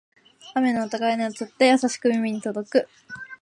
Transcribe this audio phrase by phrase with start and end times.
[0.55, 2.89] 雨の音が屋根を伝って、優しく耳に届く